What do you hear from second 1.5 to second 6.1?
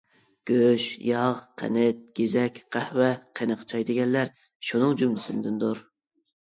قەنت-گېزەك، قەھۋە، قېنىق چاي دېگەنلەر شۇنىڭ جۈملىسىدىندۇر.